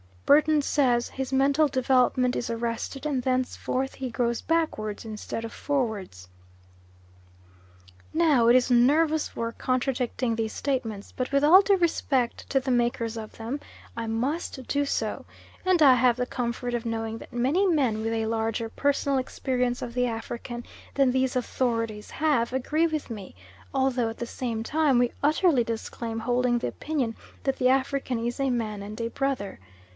Burton 0.25 0.61
says: 0.63 1.09
"His 1.09 1.31
mental 1.33 1.67
development 1.67 2.35
is 2.37 2.49
arrested, 2.49 3.05
and 3.05 3.21
thenceforth 3.21 3.95
he 3.95 4.09
grows 4.09 4.41
backwards 4.41 5.05
instead 5.05 5.45
of 5.45 5.51
forwards." 5.53 6.27
Now 8.13 8.47
it 8.47 8.55
is 8.55 8.71
nervous 8.71 9.35
work 9.35 9.57
contradicting 9.59 10.35
these 10.35 10.53
statements, 10.53 11.11
but 11.11 11.31
with 11.33 11.43
all 11.43 11.61
due 11.61 11.77
respect 11.77 12.49
to 12.49 12.59
the 12.61 12.71
makers 12.71 13.15
of 13.15 13.33
them 13.37 13.59
I 13.95 14.07
must 14.07 14.67
do 14.69 14.85
so, 14.85 15.25
and 15.65 15.81
I 15.83 15.95
have 15.95 16.15
the 16.15 16.25
comfort 16.25 16.73
of 16.73 16.85
knowing 16.85 17.19
that 17.19 17.33
many 17.33 17.67
men 17.67 18.01
with 18.01 18.13
a 18.13 18.25
larger 18.25 18.69
personal 18.69 19.19
experience 19.19 19.83
of 19.83 19.93
the 19.93 20.07
African 20.07 20.63
than 20.95 21.11
these 21.11 21.35
authorities 21.35 22.09
have, 22.09 22.53
agree 22.53 22.87
with 22.87 23.11
me, 23.11 23.35
although 23.73 24.09
at 24.09 24.17
the 24.17 24.25
same 24.25 24.63
time 24.63 24.97
we 24.97 25.11
utterly 25.21 25.63
disclaim 25.63 26.19
holding 26.19 26.57
the 26.57 26.67
opinion 26.67 27.15
that 27.43 27.57
the 27.57 27.67
African 27.67 28.17
is 28.25 28.39
a 28.39 28.49
man 28.49 28.81
and 28.81 28.99
a 28.99 29.09
brother. 29.09 29.59